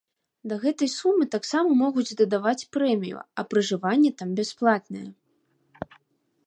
Да 0.51 0.55
гэтай 0.61 0.89
сумы 0.93 1.27
таксама 1.35 1.75
могуць 1.83 2.17
дадаваць 2.21 2.67
прэмію, 2.77 3.19
а 3.41 3.47
пражыванне 3.51 4.11
там 4.23 4.29
бясплатнае. 4.43 5.05